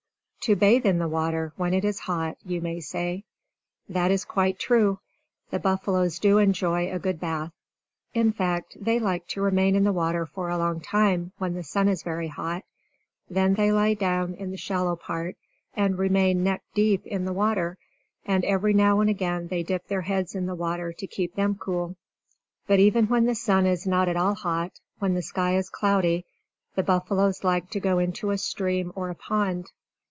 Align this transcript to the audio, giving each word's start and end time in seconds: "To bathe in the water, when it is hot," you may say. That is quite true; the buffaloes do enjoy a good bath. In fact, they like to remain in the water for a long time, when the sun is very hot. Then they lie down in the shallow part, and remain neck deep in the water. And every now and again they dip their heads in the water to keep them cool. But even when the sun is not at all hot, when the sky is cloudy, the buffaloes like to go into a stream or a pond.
"To 0.45 0.55
bathe 0.55 0.87
in 0.87 0.97
the 0.97 1.07
water, 1.07 1.53
when 1.55 1.71
it 1.71 1.85
is 1.85 1.99
hot," 1.99 2.35
you 2.43 2.61
may 2.61 2.79
say. 2.79 3.25
That 3.87 4.09
is 4.09 4.25
quite 4.25 4.57
true; 4.57 4.99
the 5.51 5.59
buffaloes 5.59 6.17
do 6.17 6.39
enjoy 6.39 6.91
a 6.91 6.97
good 6.97 7.19
bath. 7.19 7.51
In 8.15 8.31
fact, 8.31 8.75
they 8.83 8.97
like 8.97 9.27
to 9.27 9.41
remain 9.43 9.75
in 9.75 9.83
the 9.83 9.93
water 9.93 10.25
for 10.25 10.49
a 10.49 10.57
long 10.57 10.79
time, 10.79 11.31
when 11.37 11.53
the 11.53 11.61
sun 11.61 11.87
is 11.87 12.01
very 12.01 12.27
hot. 12.29 12.63
Then 13.29 13.53
they 13.53 13.71
lie 13.71 13.93
down 13.93 14.33
in 14.33 14.49
the 14.49 14.57
shallow 14.57 14.95
part, 14.95 15.37
and 15.75 15.99
remain 15.99 16.43
neck 16.43 16.63
deep 16.73 17.05
in 17.05 17.25
the 17.25 17.33
water. 17.33 17.77
And 18.25 18.43
every 18.43 18.73
now 18.73 18.99
and 18.99 19.11
again 19.11 19.45
they 19.47 19.61
dip 19.61 19.89
their 19.89 20.01
heads 20.01 20.33
in 20.33 20.47
the 20.47 20.55
water 20.55 20.91
to 20.91 21.05
keep 21.05 21.35
them 21.35 21.53
cool. 21.53 21.97
But 22.65 22.79
even 22.79 23.05
when 23.09 23.27
the 23.27 23.35
sun 23.35 23.67
is 23.67 23.85
not 23.85 24.09
at 24.09 24.17
all 24.17 24.33
hot, 24.33 24.71
when 24.97 25.13
the 25.13 25.21
sky 25.21 25.55
is 25.55 25.69
cloudy, 25.69 26.25
the 26.73 26.81
buffaloes 26.81 27.43
like 27.43 27.69
to 27.69 27.79
go 27.79 27.99
into 27.99 28.31
a 28.31 28.39
stream 28.39 28.91
or 28.95 29.11
a 29.11 29.15
pond. 29.15 29.69